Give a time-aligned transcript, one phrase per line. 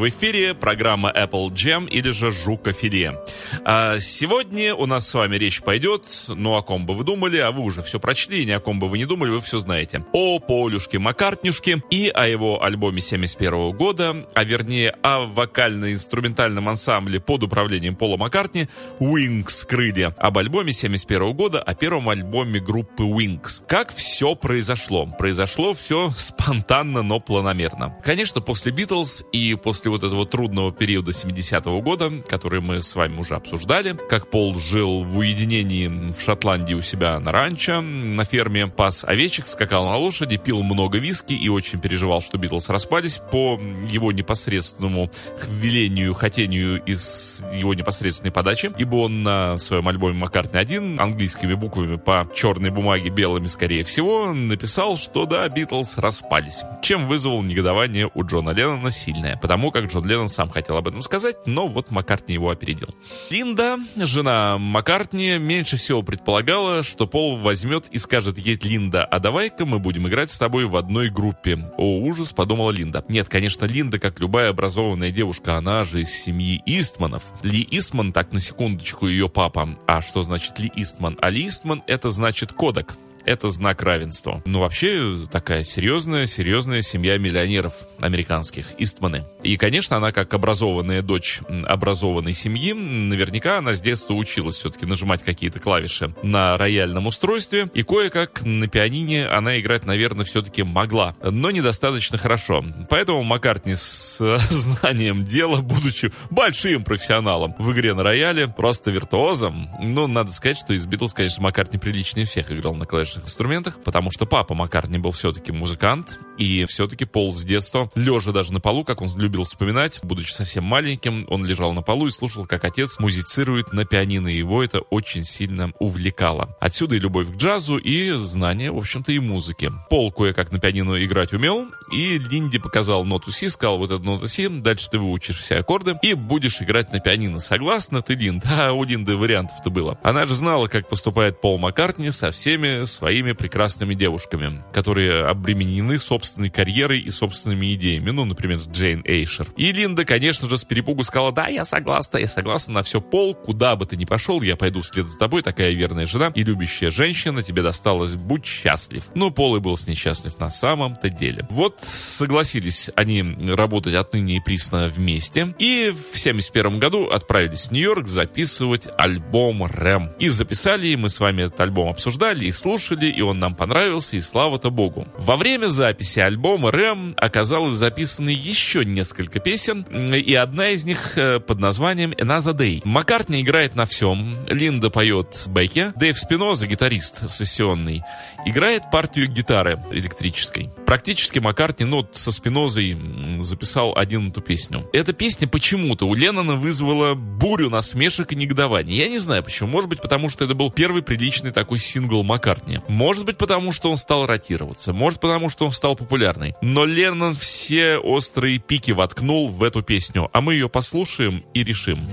[0.00, 3.18] В эфире программа Apple Jam или же Жукофиле.
[3.66, 7.50] А сегодня у нас с вами речь пойдет, ну о ком бы вы думали, а
[7.50, 10.02] вы уже все прочли, ни о ком бы вы не думали, вы все знаете.
[10.14, 17.42] О Полюшке Маккартнюшке и о его альбоме 71 года, а вернее о вокально-инструментальном ансамбле под
[17.42, 18.70] управлением Пола Маккартни
[19.00, 20.14] Wings Крылья.
[20.16, 23.60] Об альбоме 71 года, о первом альбоме группы Wings.
[23.68, 25.04] Как все произошло?
[25.18, 27.98] Произошло все спонтанно, но планомерно.
[28.02, 33.18] Конечно, после Битлз и после вот этого трудного периода 70-го года, который мы с вами
[33.18, 38.66] уже обсуждали, как Пол жил в уединении в Шотландии у себя на ранчо, на ферме,
[38.66, 43.60] пас овечек, скакал на лошади, пил много виски и очень переживал, что Битлз распались по
[43.88, 45.10] его непосредственному
[45.48, 51.96] велению, хотению из его непосредственной подачи, ибо он на своем альбоме Маккартни 1 английскими буквами
[51.96, 58.24] по черной бумаге, белыми скорее всего, написал, что да, Битлз распались, чем вызвал негодование у
[58.24, 61.90] Джона Леннона сильное, потому как как Джон Леннон сам хотел об этом сказать, но вот
[61.90, 62.88] Маккартни его опередил.
[63.30, 69.64] Линда, жена Маккартни, меньше всего предполагала, что Пол возьмет и скажет ей, Линда, а давай-ка
[69.64, 71.64] мы будем играть с тобой в одной группе.
[71.76, 73.04] О, ужас, подумала Линда.
[73.08, 77.24] Нет, конечно, Линда, как любая образованная девушка, она же из семьи Истманов.
[77.42, 79.78] Ли Истман, так на секундочку, ее папа.
[79.86, 81.16] А что значит Ли Истман?
[81.20, 82.96] А Ли Истман это значит Кодек
[83.30, 84.42] это знак равенства.
[84.44, 89.24] Ну, вообще, такая серьезная, серьезная семья миллионеров американских, Истманы.
[89.44, 95.22] И, конечно, она, как образованная дочь образованной семьи, наверняка она с детства училась все-таки нажимать
[95.22, 101.52] какие-то клавиши на рояльном устройстве, и кое-как на пианине она играть, наверное, все-таки могла, но
[101.52, 102.64] недостаточно хорошо.
[102.88, 104.18] Поэтому Маккартни с
[104.50, 110.74] знанием дела, будучи большим профессионалом в игре на рояле, просто виртуозом, ну, надо сказать, что
[110.74, 114.98] из Битлз, конечно, Маккартни приличнее всех играл на клавишах клавишных инструментах, потому что папа Маккартни
[114.98, 119.44] был все-таки музыкант, и все-таки Пол с детства, лежа даже на полу, как он любил
[119.44, 124.28] вспоминать, будучи совсем маленьким, он лежал на полу и слушал, как отец музицирует на пианино,
[124.28, 126.56] и его это очень сильно увлекало.
[126.60, 129.70] Отсюда и любовь к джазу, и знание, в общем-то, и музыки.
[129.88, 134.28] Пол кое-как на пианино играть умел, и Линди показал ноту си, сказал вот эту ноту
[134.28, 137.40] си, дальше ты выучишь все аккорды и будешь играть на пианино.
[137.40, 138.44] Согласна ты, Линд?
[138.60, 139.98] А у Линды вариантов-то было.
[140.02, 146.50] Она же знала, как поступает Пол Маккартни со всеми своими прекрасными девушками, которые обременены собственной
[146.50, 148.10] карьерой и собственными идеями.
[148.10, 149.48] Ну, например, Джейн Эйшер.
[149.56, 153.34] И Линда, конечно же, с перепугу сказала, да, я согласна, я согласна на все, Пол,
[153.34, 156.90] куда бы ты ни пошел, я пойду вслед за тобой, такая верная жена и любящая
[156.90, 159.04] женщина, тебе досталось, будь счастлив.
[159.14, 161.46] Но Пол и был с ней счастлив на самом-то деле.
[161.50, 163.22] Вот согласились они
[163.54, 170.12] работать отныне и присно вместе, и в 71 году отправились в Нью-Йорк записывать альбом «Рэм».
[170.18, 174.16] И записали, мы с вами этот альбом обсуждали и слушали, слушали, и он нам понравился,
[174.16, 175.06] и слава-то богу.
[175.16, 181.40] Во время записи альбома Рэм оказалось записаны еще несколько песен, и одна из них э,
[181.40, 182.80] под названием Another Day.
[182.84, 188.02] Маккартни играет на всем, Линда поет бэки, Дэйв Спиноза, гитарист сессионный,
[188.46, 190.70] играет партию гитары электрической.
[190.90, 192.98] Практически Маккартни, ну, со Спинозой
[193.38, 194.90] записал один эту песню.
[194.92, 198.96] Эта песня почему-то у Леннона вызвала бурю насмешек и негодования.
[198.96, 199.70] Я не знаю почему.
[199.70, 202.80] Может быть, потому что это был первый приличный такой сингл Маккартни.
[202.88, 206.56] Может быть, потому что он стал ротироваться, может, потому что он стал популярный.
[206.60, 212.04] Но Леннон все острые пики воткнул в эту песню, а мы ее послушаем и решим.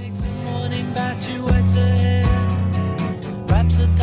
[3.77, 3.96] pocket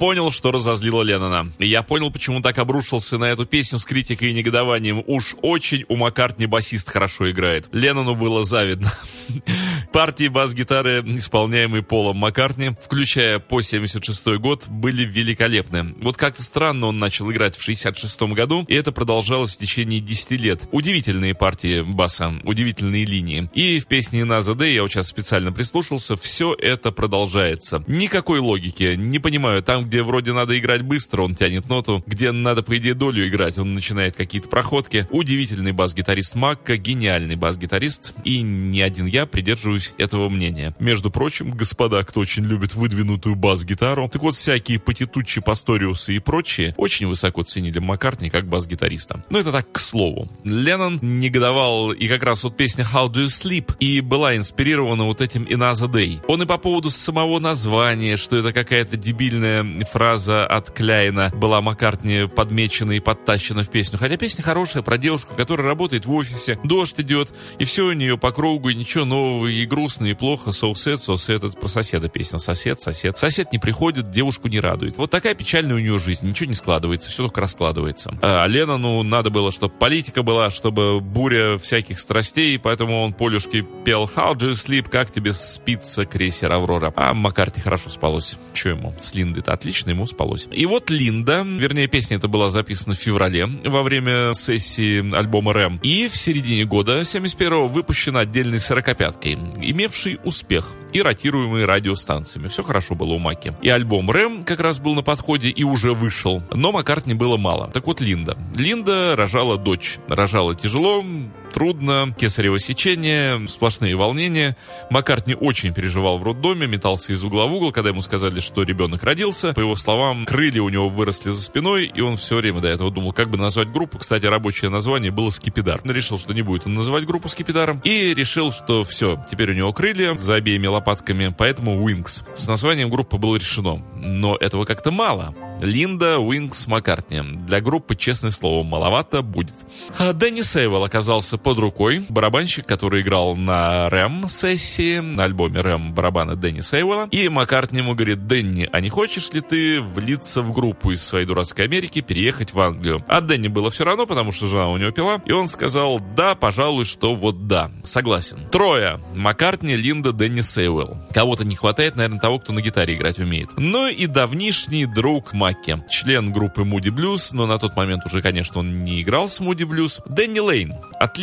[0.00, 1.52] понял, что разозлило Леннона.
[1.58, 5.04] Я понял, почему так обрушился на эту песню с критикой и негодованием.
[5.06, 7.68] Уж очень у Маккартни басист хорошо играет.
[7.70, 8.90] Леннону было завидно.
[9.92, 15.94] Партии бас-гитары, исполняемые Полом Маккартни, включая по 76 год, были великолепны.
[16.00, 20.30] Вот как-то странно он начал играть в 66 году, и это продолжалось в течение 10
[20.40, 20.62] лет.
[20.72, 23.50] Удивительные партии баса, удивительные линии.
[23.52, 27.84] И в песне «На Day» я вот сейчас специально прислушался, все это продолжается.
[27.86, 32.62] Никакой логики, не понимаю, там, где вроде надо играть быстро, он тянет ноту, где надо,
[32.62, 35.08] по идее, долю играть, он начинает какие-то проходки.
[35.10, 40.76] Удивительный бас-гитарист Макка, гениальный бас-гитарист, и не один я придерживаюсь этого мнения.
[40.78, 46.72] Между прочим, господа, кто очень любит выдвинутую бас-гитару, так вот всякие Патитуччи, Пасториусы и прочие
[46.76, 49.24] очень высоко ценили Маккартни как бас-гитариста.
[49.28, 50.30] Но это так к слову.
[50.44, 55.20] Леннон негодовал, и как раз вот песня How Do You Sleep и была инспирирована вот
[55.20, 56.20] этим Another Day.
[56.28, 62.28] Он и по поводу самого названия, что это какая-то дебильная фраза от Кляйна была Маккартни
[62.28, 63.98] подмечена и подтащена в песню.
[63.98, 68.18] Хотя песня хорошая про девушку, которая работает в офисе, дождь идет, и все у нее
[68.18, 70.50] по кругу, и ничего нового, и грустно, и плохо.
[70.50, 71.00] So sad.
[71.34, 72.38] Это про соседа песня.
[72.38, 73.18] Сосед, сосед.
[73.18, 74.96] Сосед не приходит, девушку не радует.
[74.96, 76.26] Вот такая печальная у нее жизнь.
[76.26, 78.18] Ничего не складывается, все только раскладывается.
[78.22, 84.04] А Леннону надо было, чтобы политика была, чтобы буря всяких страстей, поэтому он Полюшке пел
[84.04, 84.88] How do you sleep?
[84.88, 86.92] Как тебе спится, крейсер Аврора?
[86.96, 88.36] А Маккарти хорошо спалось.
[88.52, 88.94] Че ему?
[89.00, 90.48] С Линдой-то отлично, ему спалось.
[90.50, 95.80] И вот Линда, вернее, песня эта была записана в феврале во время сессии альбома Рэм.
[95.82, 102.48] И в середине года 71-го выпущена отдельной сорокопяткой, имевший успех и ротируемый радиостанциями.
[102.48, 103.54] Все хорошо было у Маки.
[103.62, 106.42] И альбом Рэм как раз был на подходе и уже вышел.
[106.52, 107.70] Но Маккартни было мало.
[107.72, 108.36] Так вот Линда.
[108.54, 109.98] Линда рожала дочь.
[110.08, 111.04] Рожала тяжело,
[111.52, 114.56] трудно, кесарево сечение, сплошные волнения.
[114.90, 119.02] Маккартни очень переживал в роддоме, метался из угла в угол, когда ему сказали, что ребенок
[119.02, 119.52] родился.
[119.52, 122.90] По его словам, крылья у него выросли за спиной, и он все время до этого
[122.90, 123.98] думал, как бы назвать группу.
[123.98, 125.80] Кстати, рабочее название было «Скипидар».
[125.84, 129.54] Он решил, что не будет он называть группу «Скипидаром», и решил, что все, теперь у
[129.54, 132.24] него крылья за обеими лопатками, поэтому «Wings».
[132.34, 133.82] С названием группы было решено.
[133.96, 135.34] Но этого как-то мало.
[135.60, 137.20] Линда Уинкс Маккартни.
[137.46, 139.54] Для группы, честное слово, маловато будет.
[139.98, 142.04] А Дэнни Сейвел оказался под рукой.
[142.08, 147.08] Барабанщик, который играл на Рэм-сессии, на альбоме Рэм барабаны Дэнни Сейвела.
[147.10, 151.26] И Маккартни ему говорит, Дэнни, а не хочешь ли ты влиться в группу из своей
[151.26, 153.04] дурацкой Америки, переехать в Англию?
[153.08, 155.20] А Дэнни было все равно, потому что жена у него пила.
[155.24, 157.70] И он сказал, да, пожалуй, что вот да.
[157.82, 158.48] Согласен.
[158.50, 159.00] Трое.
[159.14, 160.96] Маккартни, Линда, Дэнни Сейвел.
[161.12, 163.50] Кого-то не хватает, наверное, того, кто на гитаре играть умеет.
[163.56, 168.60] Ну и давнишний друг Макки член группы Moody Blues, но на тот момент уже, конечно,
[168.60, 170.00] он не играл с Moody Blues.
[170.06, 170.74] Дэнни Лейн,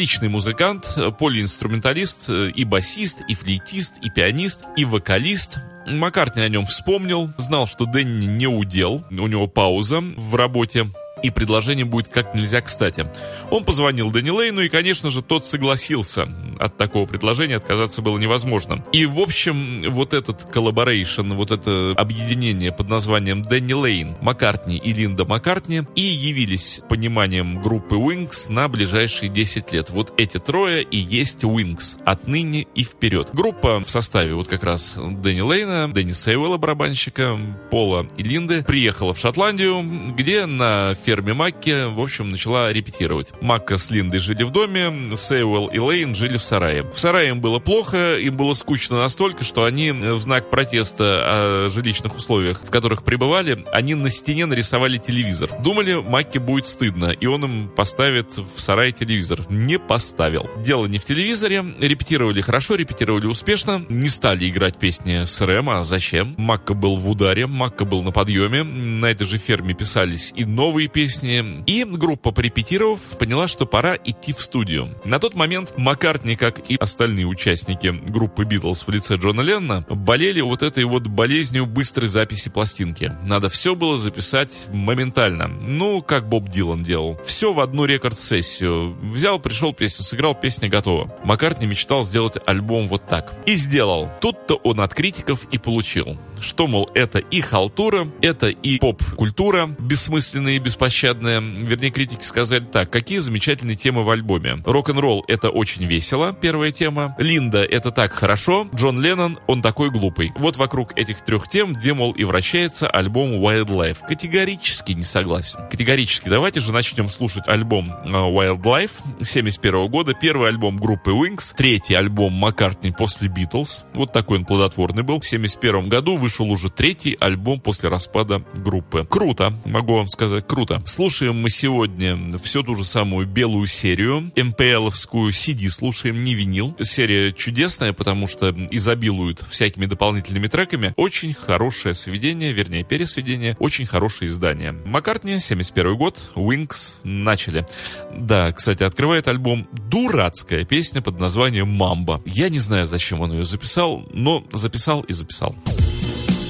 [0.08, 5.58] отличный музыкант, мультиинструменталист, и басист, и флейтист, и пианист, и вокалист.
[5.86, 10.90] Маккартни о нем вспомнил, знал, что Дэнни не у дел, у него пауза в работе,
[11.24, 13.08] и предложение будет как нельзя кстати.
[13.52, 16.28] Он позвонил Дэнни Лейну, и, конечно же, тот согласился.
[16.60, 18.84] От такого предложения отказаться было невозможно.
[18.92, 24.94] И, в общем, вот этот collaboration, вот это объединение под названием Дэнни Лейн, Маккартни и
[24.94, 29.90] Линда Маккартни и явились пониманием группы Wings на ближайшие 10 лет.
[29.90, 31.98] Вот эти трое и есть Wings.
[32.06, 33.30] Отныне и вперед.
[33.34, 37.38] Группа в составе вот как раз Дэнни Лейна, Дэнни Сейвелла, барабанщика,
[37.72, 39.84] Пола и Линды, приехала в Шотландию,
[40.16, 43.32] где на ферме Макки, в общем, начала репетировать.
[43.40, 46.84] Макка с Линдой жили в доме, Сейуэлл и Лейн жили в сарае.
[46.84, 51.70] В сарае им было плохо, им было скучно настолько, что они в знак протеста о
[51.70, 55.50] жилищных условиях, в которых пребывали, они на стене нарисовали телевизор.
[55.64, 59.40] Думали, Макке будет стыдно, и он им поставит в сарае телевизор.
[59.48, 60.50] Не поставил.
[60.58, 65.86] Дело не в телевизоре, репетировали хорошо, репетировали успешно, не стали играть песни с Рэм, а
[65.86, 66.36] зачем?
[66.38, 70.90] Макка был в ударе, Макка был на подъеме, на этой же ферме писались и новые
[70.98, 74.96] песни, и группа, порепетировав, поняла, что пора идти в студию.
[75.06, 80.42] На тот момент Маккартни, как и остальные участники группы Битлз в лице Джона Леннона, болели
[80.42, 83.16] вот этой вот болезнью быстрой записи пластинки.
[83.24, 85.48] Надо все было записать моментально.
[85.48, 87.22] Ну, как Боб Дилан делал.
[87.24, 88.98] Все в одну рекорд-сессию.
[89.00, 91.16] Взял, пришел песню, сыграл, песня готова.
[91.24, 93.36] Маккартни мечтал сделать альбом вот так.
[93.46, 94.10] И сделал.
[94.20, 96.18] Тут-то он от критиков и получил.
[96.42, 101.40] Что, мол, это и халтура, это и поп-культура, бессмысленная и беспощадная.
[101.40, 102.92] Вернее, критики сказали так.
[102.92, 104.62] Какие замечательные темы в альбоме.
[104.66, 107.16] Рок-н-ролл— это очень весело, первая тема.
[107.20, 108.68] Линда— это так хорошо.
[108.76, 110.32] Джон Леннон— он такой глупый.
[110.38, 114.00] Вот вокруг этих трех тем, где, мол, и вращается альбом Wildlife.
[114.08, 115.60] Категорически не согласен.
[115.70, 116.30] Категорически.
[116.30, 118.92] Давайте же начнем слушать альбом э, Wildlife
[119.24, 120.14] 71 года.
[120.14, 121.54] Первый альбом группы Wings.
[121.56, 123.82] Третий альбом Маккартни после Битлз.
[123.94, 125.20] Вот такой он плодотворный был.
[125.20, 129.08] В 71 году вышел уже третий альбом после распада группы.
[129.10, 130.84] Круто, могу вам сказать, круто.
[130.86, 136.76] Слушаем мы сегодня всю ту же самую белую серию, МПЛовскую CD слушаем, не винил.
[136.82, 140.94] Серия чудесная, потому что изобилует всякими дополнительными треками.
[140.98, 144.74] Очень хорошее сведение, вернее, пересведение, очень хорошее издание.
[144.74, 147.66] Маккартни, 71 год, Wings, начали.
[148.14, 152.22] Да, кстати, открывает альбом дурацкая песня под названием «Мамба».
[152.26, 155.56] Я не знаю, зачем он ее записал, но записал и записал.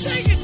[0.08, 0.37] singing.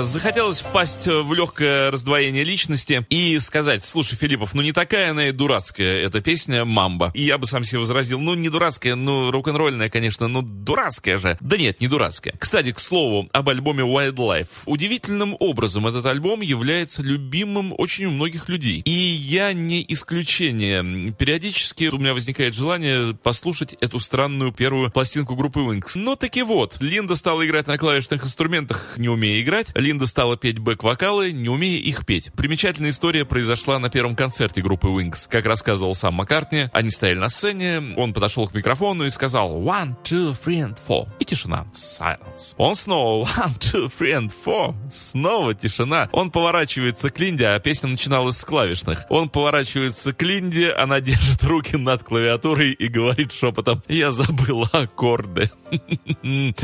[0.00, 5.32] Захотелось впасть в легкое раздвоение личности и сказать, слушай, Филиппов, ну не такая она и
[5.32, 7.12] дурацкая эта песня «Мамба».
[7.14, 11.36] И я бы сам себе возразил, ну не дурацкая, ну рок-н-ролльная, конечно, ну дурацкая же.
[11.40, 12.34] Да нет, не дурацкая.
[12.38, 14.48] Кстати, к слову, об альбоме Wildlife.
[14.66, 18.82] Удивительным образом этот альбом является любимым очень у многих людей.
[18.84, 21.12] И я не исключение.
[21.12, 25.92] Периодически у меня возникает желание послушать эту странную первую пластинку группы Wings.
[25.94, 29.67] Но таки вот, Линда стала играть на клавишных инструментах, не умея играть.
[29.74, 32.30] Линда стала петь бэк-вокалы, не умея их петь.
[32.34, 35.26] Примечательная история произошла на первом концерте группы Wings.
[35.28, 39.94] Как рассказывал сам Маккартни, они стояли на сцене, он подошел к микрофону и сказал «One,
[40.02, 41.08] two, three and four».
[41.18, 41.66] И тишина.
[41.72, 42.54] Silence.
[42.56, 44.74] Он снова «One, two, three and four».
[44.92, 46.08] Снова тишина.
[46.12, 49.04] Он поворачивается к Линде, а песня начиналась с клавишных.
[49.08, 55.50] Он поворачивается к Линде, она держит руки над клавиатурой и говорит шепотом «Я забыла аккорды».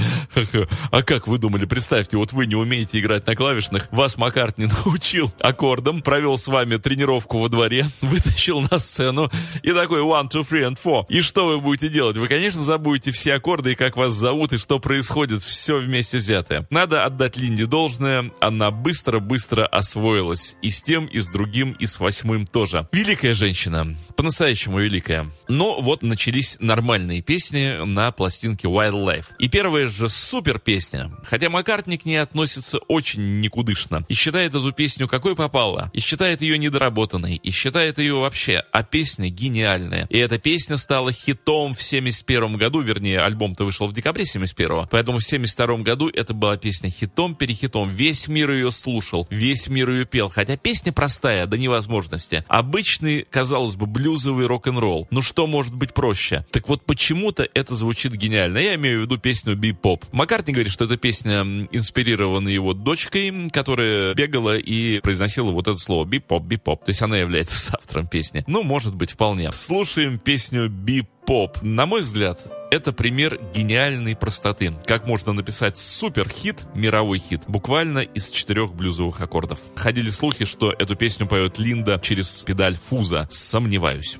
[0.90, 1.64] А как вы думали?
[1.64, 6.76] Представьте, вот вы не умеете играть на клавишных, вас Маккартни научил аккордом, провел с вами
[6.76, 9.30] тренировку во дворе, вытащил на сцену
[9.62, 11.04] и такой one, two, three and four.
[11.08, 12.16] И что вы будете делать?
[12.16, 16.66] Вы, конечно, забудете все аккорды и как вас зовут и что происходит, все вместе взятое.
[16.70, 20.56] Надо отдать Линде должное, она быстро-быстро освоилась.
[20.62, 22.88] И с тем, и с другим, и с восьмым тоже.
[22.92, 23.96] Великая женщина.
[24.16, 25.30] По-настоящему великая.
[25.48, 29.26] Но вот начались нормальные песни на пластинке Wildlife.
[29.38, 31.10] И первая же супер песня.
[31.24, 34.04] Хотя Маккартни к ней относится очень никудышно.
[34.08, 35.90] И считает эту песню какой попала.
[35.92, 37.36] И считает ее недоработанной.
[37.36, 38.64] И считает ее вообще.
[38.72, 40.06] А песня гениальная.
[40.10, 42.80] И эта песня стала хитом в 71 году.
[42.80, 47.90] Вернее, альбом-то вышел в декабре 71 Поэтому в 72 году это была песня хитом-перехитом.
[47.90, 49.26] Весь мир ее слушал.
[49.30, 50.28] Весь мир ее пел.
[50.28, 52.44] Хотя песня простая до невозможности.
[52.48, 55.08] Обычный, казалось бы, блюзовый рок-н-ролл.
[55.10, 56.44] Ну что может быть проще?
[56.50, 58.58] Так вот почему-то это звучит гениально.
[58.58, 60.04] Я имею в виду песню «Би-поп».
[60.12, 66.04] Маккартни говорит, что эта песня инспирирована его дочкой, которая бегала и произносила вот это слово
[66.04, 66.84] «би-поп, би-поп».
[66.84, 68.44] То есть она является автором песни.
[68.46, 69.52] Ну, может быть, вполне.
[69.52, 71.62] Слушаем песню «Би-поп».
[71.62, 72.38] На мой взгляд,
[72.70, 74.74] это пример гениальной простоты.
[74.86, 79.60] Как можно написать супер-хит, мировой хит, буквально из четырех блюзовых аккордов.
[79.76, 83.28] Ходили слухи, что эту песню поет Линда через педаль фуза.
[83.30, 84.18] Сомневаюсь.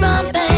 [0.00, 0.49] bum.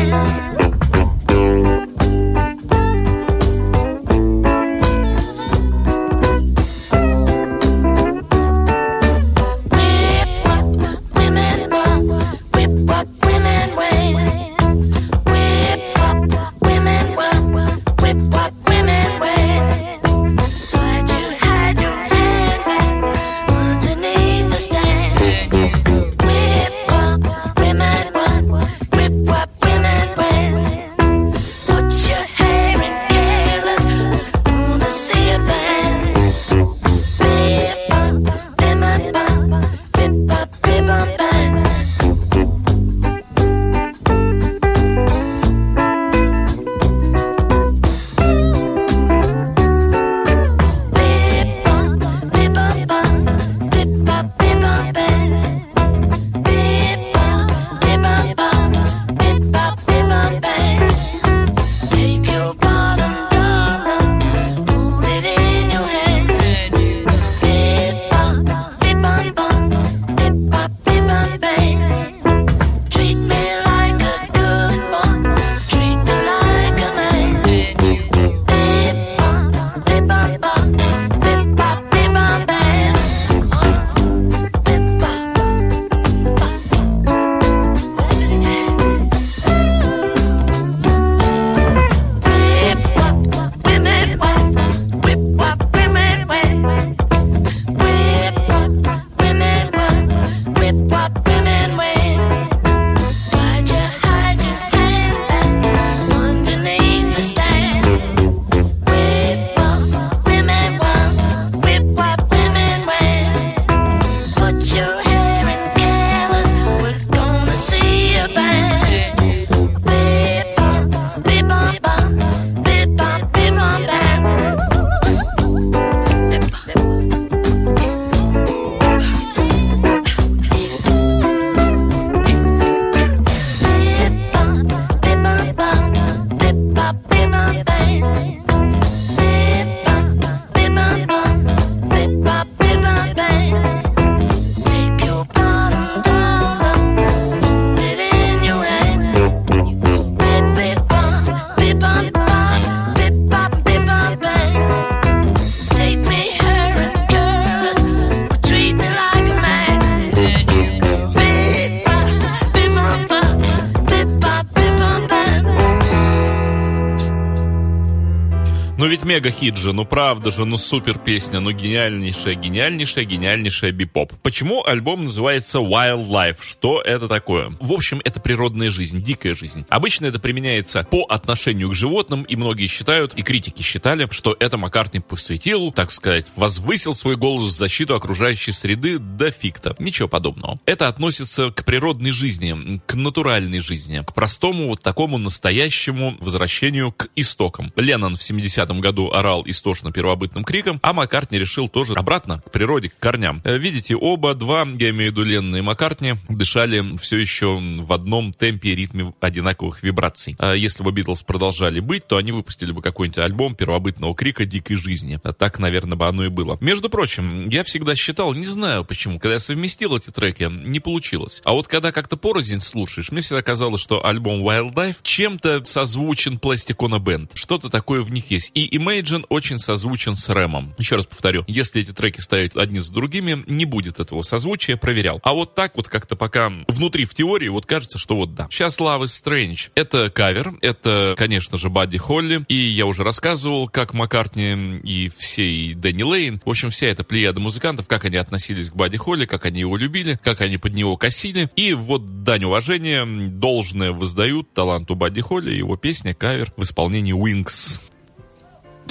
[169.12, 174.12] Ну же, ну правда же, ну супер песня, ну гениальнейшая, гениальнейшая, гениальнейшая бипоп.
[174.22, 176.37] Почему альбом называется Wildlife?
[176.40, 177.57] Что это такое?
[177.61, 179.66] В общем, это природная жизнь, дикая жизнь.
[179.68, 184.59] Обычно это применяется по отношению к животным, и многие считают, и критики считали, что это
[184.59, 189.74] Маккартни посвятил, так сказать, возвысил свой голос в защиту окружающей среды до фикта.
[189.81, 190.61] Ничего подобного.
[190.66, 197.09] Это относится к природной жизни, к натуральной жизни, к простому вот такому настоящему возвращению к
[197.16, 197.72] истокам.
[197.74, 202.90] Леннон в 70-м году орал истошно первобытным криком, а Маккартни решил тоже обратно к природе,
[202.90, 203.40] к корням.
[203.44, 207.92] Э, Видите, оба два, я имею в виду Леннона и Маккартни, дышали все еще в
[207.92, 210.36] одном темпе и ритме одинаковых вибраций.
[210.38, 214.76] А Если бы Битлз продолжали быть, то они выпустили бы какой-нибудь альбом первобытного крика дикой
[214.76, 215.18] жизни.
[215.22, 216.58] А Так, наверное, бы оно и было.
[216.60, 221.40] Между прочим, я всегда считал, не знаю почему, когда я совместил эти треки, не получилось.
[221.44, 226.36] А вот когда как-то порознь слушаешь, мне всегда казалось, что альбом Wild Life чем-то созвучен
[226.36, 227.30] Plastic Ono Band.
[227.34, 228.50] Что-то такое в них есть.
[228.54, 230.74] И Imagine очень созвучен с Рэмом.
[230.78, 235.20] Еще раз повторю, если эти треки ставить одни с другими, не будет этого созвучия, проверял.
[235.22, 238.48] А вот так вот как-то пока внутри в теории вот кажется, что вот да.
[238.50, 239.70] Сейчас Love is Strange.
[239.74, 242.44] Это кавер, это, конечно же, Бадди Холли.
[242.48, 247.04] И я уже рассказывал, как Маккартни и все, и Дэнни Лейн, в общем, вся эта
[247.04, 250.74] плеяда музыкантов, как они относились к Бадди Холли, как они его любили, как они под
[250.74, 251.50] него косили.
[251.56, 257.80] И вот дань уважения должное воздают таланту Бадди Холли, его песня, кавер в исполнении Wings.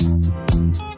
[0.02, 0.91] うん。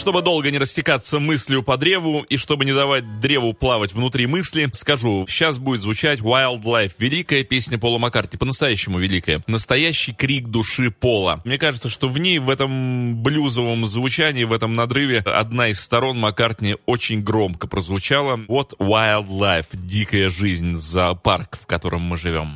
[0.00, 4.66] Чтобы долго не растекаться мыслью по древу и чтобы не давать древу плавать внутри мысли,
[4.72, 9.42] скажу, сейчас будет звучать Wildlife, великая песня Пола Маккартни, по-настоящему великая.
[9.46, 11.42] Настоящий крик души Пола.
[11.44, 16.18] Мне кажется, что в ней, в этом блюзовом звучании, в этом надрыве, одна из сторон
[16.18, 18.40] Маккартни очень громко прозвучала.
[18.48, 22.48] Вот Wildlife, дикая жизнь, зоопарк, в котором мы живем.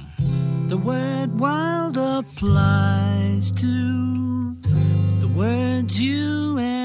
[0.66, 4.56] The word wild applies to
[5.20, 6.83] the words you and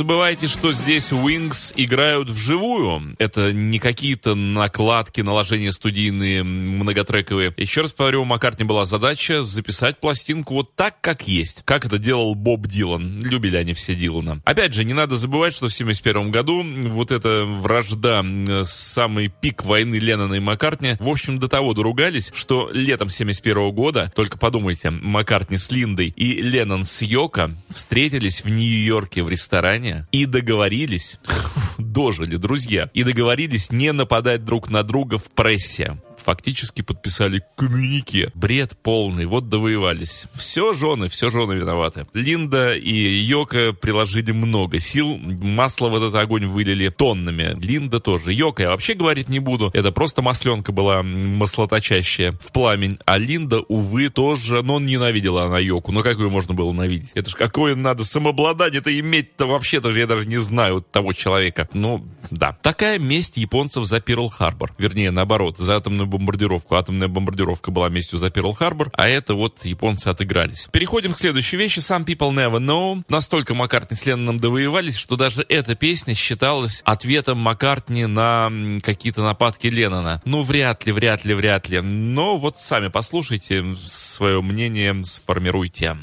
[0.00, 3.14] забывайте, что здесь Wings играют вживую.
[3.18, 7.52] Это не какие-то накладки, наложения студийные, многотрековые.
[7.58, 11.64] Еще раз повторю, у Маккартни была задача записать пластинку вот так, как есть.
[11.66, 13.22] Как это делал Боб Дилан.
[13.22, 14.40] Любили они все Дилана.
[14.46, 18.24] Опять же, не надо забывать, что в 71 году вот эта вражда,
[18.64, 24.10] самый пик войны Леннона и Маккартни, в общем, до того доругались, что летом 71 года,
[24.16, 30.26] только подумайте, Маккартни с Линдой и Леннон с Йоко встретились в Нью-Йорке в ресторане и
[30.26, 31.18] договорились,
[31.78, 38.30] дожили, друзья, и договорились не нападать друг на друга в прессе фактически подписали коммюнике.
[38.34, 40.24] Бред полный, вот довоевались.
[40.32, 42.06] Все жены, все жены виноваты.
[42.14, 47.56] Линда и Йока приложили много сил, масло в этот огонь вылили тоннами.
[47.60, 48.32] Линда тоже.
[48.32, 52.98] Йока я вообще говорить не буду, это просто масленка была маслоточащая в пламень.
[53.06, 55.92] А Линда, увы, тоже, но ненавидела она Йоку.
[55.92, 57.10] Ну как ее можно было ненавидеть?
[57.14, 61.68] Это ж какое надо самообладание-то иметь-то вообще-то же я даже не знаю того человека.
[61.72, 62.56] Ну, да.
[62.62, 64.72] Такая месть японцев за Перл-Харбор.
[64.78, 66.74] Вернее, наоборот, за атомную бомбардировку.
[66.74, 70.68] Атомная бомбардировка была местью за Перл-Харбор, а это вот японцы отыгрались.
[70.72, 71.78] Переходим к следующей вещи.
[71.78, 73.02] Some People Never Know.
[73.08, 78.50] Настолько Маккартни с Ленноном довоевались, что даже эта песня считалась ответом Маккартни на
[78.82, 80.20] какие-то нападки Леннона.
[80.24, 81.80] Ну, вряд ли, вряд ли, вряд ли.
[81.80, 85.96] Но вот сами послушайте, свое мнение сформируйте.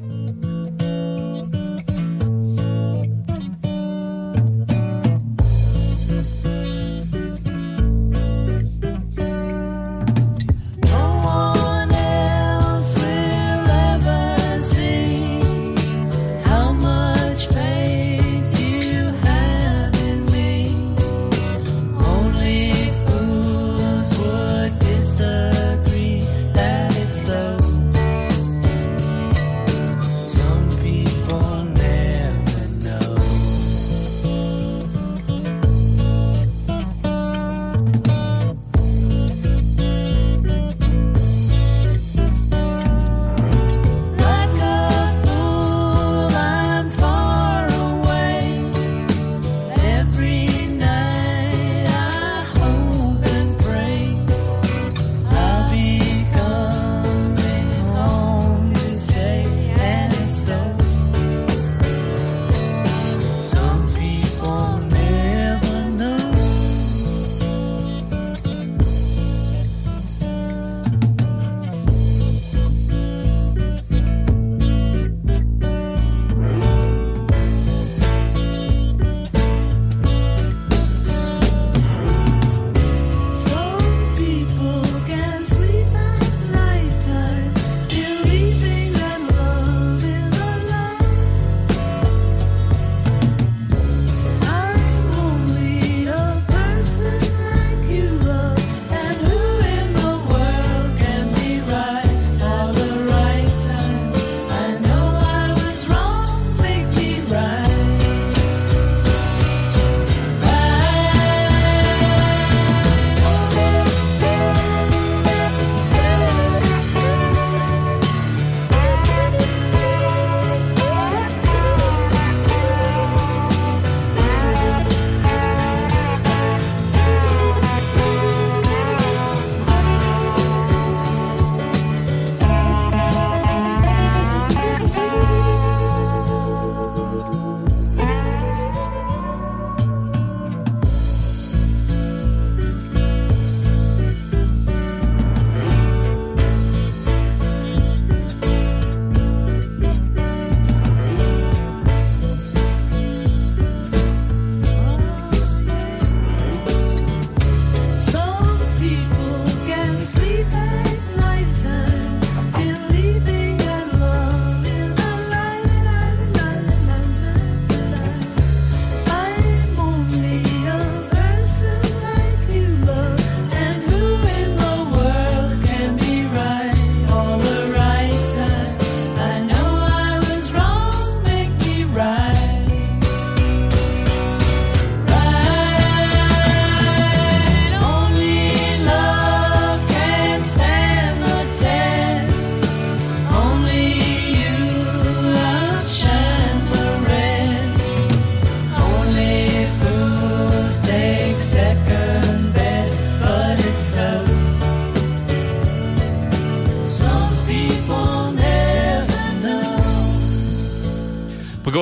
[0.00, 0.59] No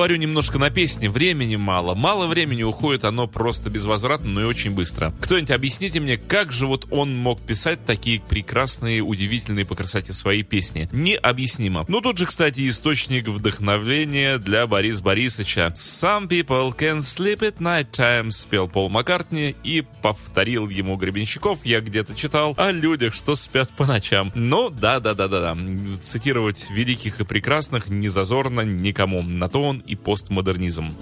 [0.09, 1.07] Поговорю немножко на песне.
[1.07, 1.93] Времени мало.
[1.93, 5.13] Мало времени уходит, оно просто безвозвратно, но и очень быстро.
[5.21, 10.41] Кто-нибудь объясните мне, как же вот он мог писать такие прекрасные, удивительные по красоте свои
[10.41, 10.89] песни?
[10.91, 11.85] Необъяснимо.
[11.87, 15.73] Ну тут же, кстати, источник вдохновения для Бориса Борисовича.
[15.75, 21.63] Some people can sleep at night time, спел Пол Маккартни и повторил ему Гребенщиков.
[21.63, 24.31] Я где-то читал о людях, что спят по ночам.
[24.33, 25.55] Ну, да-да-да-да-да.
[26.01, 29.21] Цитировать великих и прекрасных не зазорно никому.
[29.21, 30.93] На то он и постмодернизм.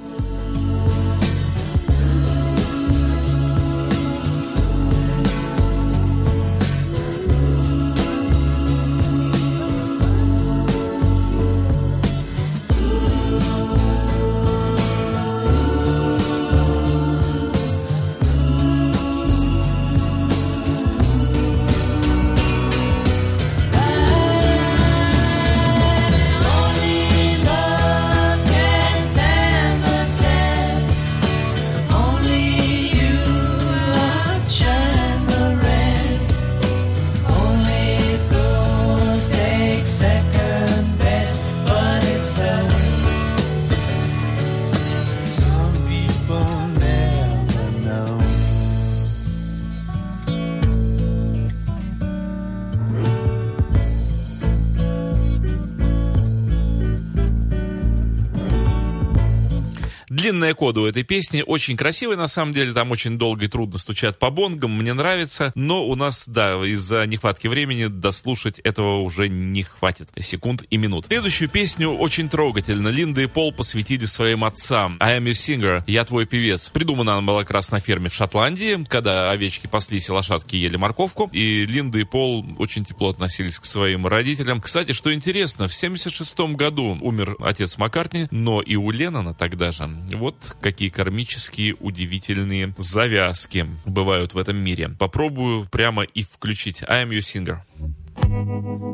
[60.48, 63.78] Длинная кода у этой песни очень красивая, на самом деле, там очень долго и трудно
[63.78, 69.28] стучат по бонгам, мне нравится, но у нас, да, из-за нехватки времени дослушать этого уже
[69.28, 71.08] не хватит секунд и минут.
[71.08, 72.88] Следующую песню очень трогательно.
[72.88, 74.96] Линда и Пол посвятили своим отцам.
[75.02, 76.70] I am your singer, я твой певец.
[76.70, 80.78] Придумана она была как раз на ферме в Шотландии, когда овечки паслись и лошадки ели
[80.78, 84.62] морковку, и Линда и Пол очень тепло относились к своим родителям.
[84.62, 89.90] Кстати, что интересно, в 76 году умер отец Маккартни, но и у Леннона тогда же
[90.14, 94.90] вот какие кармические удивительные завязки бывают в этом мире.
[94.98, 97.60] Попробую прямо и включить I am your singer.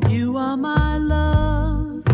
[0.08, 2.04] You are my love.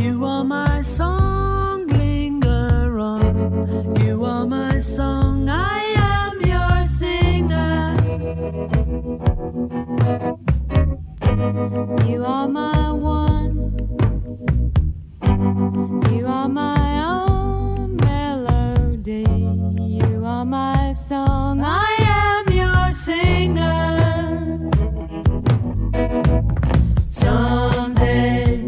[0.00, 1.86] You are my song.
[1.88, 3.96] Linger on.
[4.04, 5.48] You are my song.
[5.48, 7.96] I am your singer.
[12.06, 13.76] You are my one.
[16.12, 16.91] You are my
[19.20, 21.60] You are my song.
[21.62, 24.70] I am your singer.
[27.04, 28.62] Someday,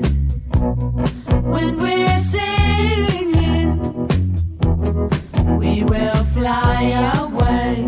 [1.53, 3.80] when we're singing,
[5.59, 6.82] we will fly
[7.16, 7.86] away,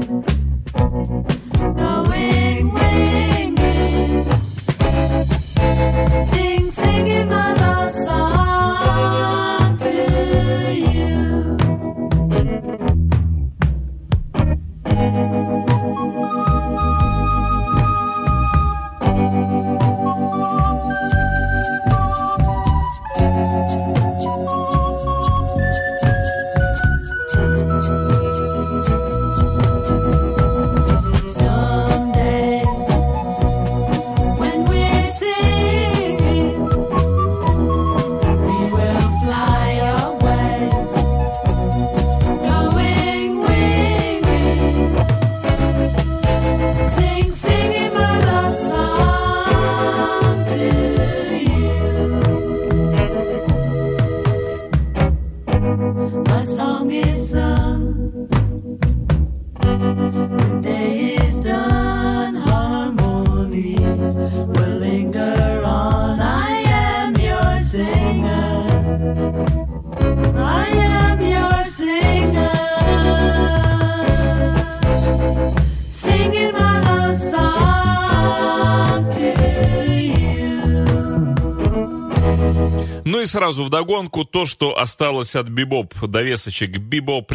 [83.27, 87.33] и сразу вдогонку то, что осталось от бибоп довесочек бибоп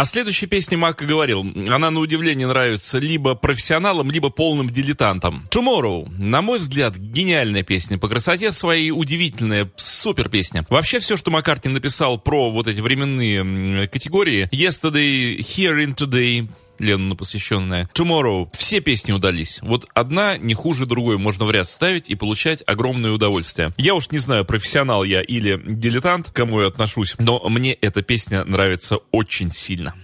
[0.00, 5.46] О следующей песне Мака говорил, она на удивление нравится либо профессионалам, либо полным дилетантам.
[5.50, 7.98] Tomorrow, на мой взгляд, гениальная песня.
[7.98, 10.64] По красоте своей удивительная, супер песня.
[10.70, 16.48] Вообще все, что Маккартни написал про вот эти временные категории, Yesterday, Here in Today,
[16.80, 17.88] Леннону посвященная.
[17.94, 18.48] Tomorrow.
[18.56, 19.60] Все песни удались.
[19.62, 23.72] Вот одна не хуже другой можно в ряд ставить и получать огромное удовольствие.
[23.76, 28.02] Я уж не знаю, профессионал я или дилетант, к кому я отношусь, но мне эта
[28.02, 29.94] песня нравится очень сильно.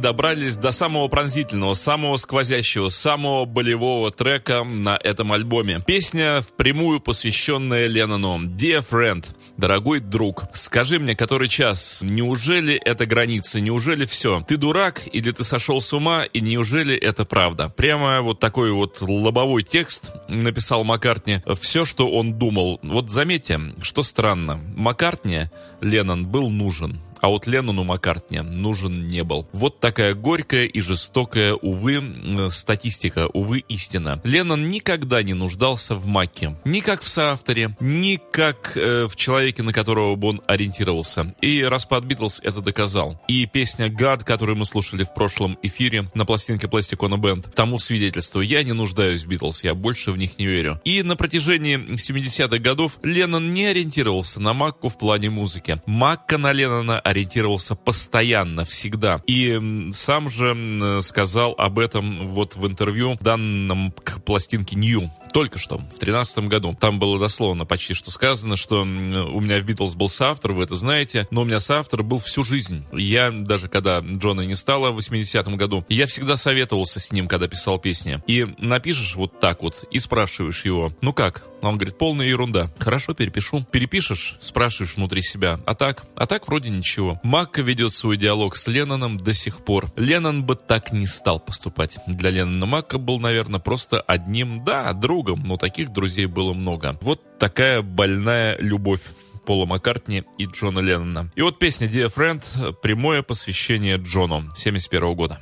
[0.00, 5.82] Добрались до самого пронзительного, самого сквозящего, самого болевого трека на этом альбоме.
[5.86, 8.40] Песня впрямую посвященная Леннону.
[8.46, 9.24] Dear Friend,
[9.56, 14.44] дорогой друг, скажи мне, который час, неужели это граница, неужели все?
[14.48, 17.68] Ты дурак или ты сошел с ума, и неужели это правда?
[17.68, 21.42] Прямо вот такой вот лобовой текст написал Маккартни.
[21.60, 22.80] Все, что он думал.
[22.82, 24.60] Вот заметьте, что странно.
[24.76, 25.50] Маккартни
[25.80, 27.00] Леннон был нужен.
[27.20, 29.46] А вот Леннону Маккартни нужен не был.
[29.52, 32.02] Вот такая горькая и жестокая, увы,
[32.50, 34.20] статистика, увы, истина.
[34.24, 36.56] Леннон никогда не нуждался в Маке.
[36.64, 41.34] Ни как в соавторе, ни как э, в человеке, на которого бы он ориентировался.
[41.40, 43.20] И распад Битлз это доказал.
[43.28, 48.40] И песня «God», которую мы слушали в прошлом эфире на пластинке Plastic Band, тому свидетельство.
[48.40, 50.80] Я не нуждаюсь в Битлз, я больше в них не верю.
[50.84, 55.69] И на протяжении 70-х годов Леннон не ориентировался на Макку в плане музыки.
[55.86, 59.22] Макка на Леннона ориентировался постоянно, всегда.
[59.26, 65.10] И сам же сказал об этом вот в интервью, данном к пластинке New.
[65.32, 66.76] Только что, в тринадцатом году.
[66.80, 70.74] Там было дословно почти что сказано, что у меня в Битлз был соавтор, вы это
[70.74, 72.84] знаете, но у меня соавтор был всю жизнь.
[72.92, 77.48] Я, даже когда Джона не стало в 80-м году, я всегда советовался с ним, когда
[77.48, 78.22] писал песни.
[78.26, 81.44] И напишешь вот так вот, и спрашиваешь его, ну как?
[81.62, 82.70] Он говорит, полная ерунда.
[82.78, 83.66] Хорошо, перепишу.
[83.70, 85.60] Перепишешь, спрашиваешь внутри себя.
[85.66, 86.04] А так?
[86.16, 87.20] А так вроде ничего.
[87.22, 89.92] Макка ведет свой диалог с Ленноном до сих пор.
[89.96, 91.98] Леннон бы так не стал поступать.
[92.06, 96.98] Для Леннона Макка был, наверное, просто одним, да, другом, но таких друзей было много.
[97.00, 99.02] Вот такая больная любовь.
[99.46, 101.32] Пола Маккартни и Джона Леннона.
[101.34, 105.40] И вот песня Dear Friend, прямое посвящение Джону 71 года.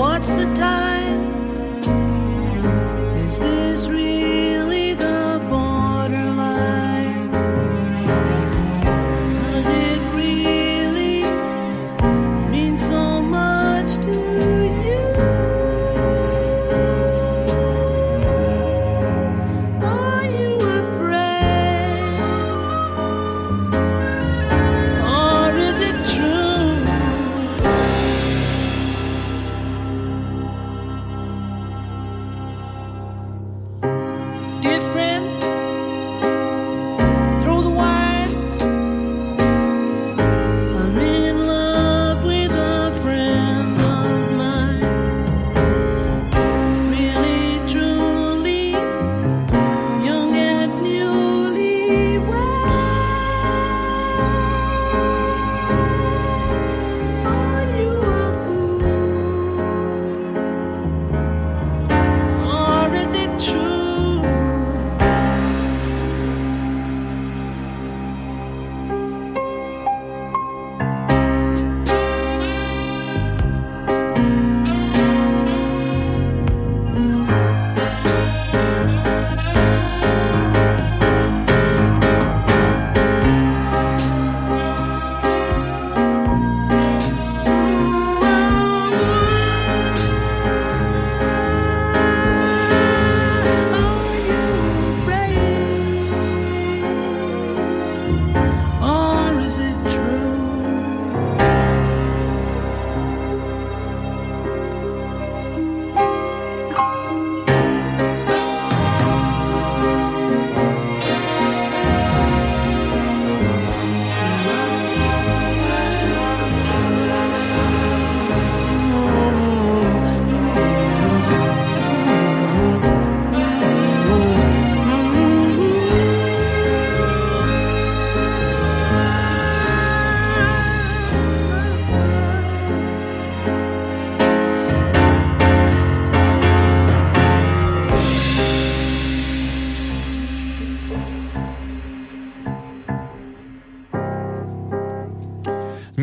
[0.00, 0.79] what's the time?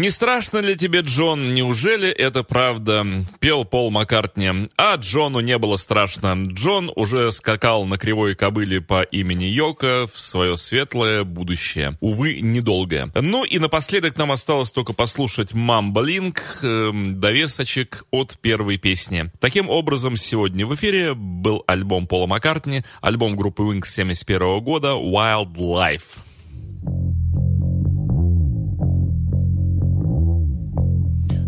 [0.07, 1.53] Не страшно ли тебе, Джон?
[1.53, 3.05] Неужели это правда?
[3.41, 4.69] Пел Пол Маккартни.
[4.77, 6.45] А Джону не было страшно.
[6.47, 11.97] Джон уже скакал на кривой кобыле по имени Йока в свое светлое будущее.
[11.99, 13.11] Увы, недолгое.
[13.15, 19.29] Ну и напоследок нам осталось только послушать «Мамбалинг», э, довесочек от первой песни.
[19.41, 25.53] Таким образом, сегодня в эфире был альбом Пола Маккартни, альбом группы Wings 71 года «Wild
[25.57, 26.26] Life».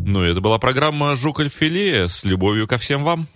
[0.10, 3.28] Ну, это была программа «Жук Альфиле» с любовью ко всем вам.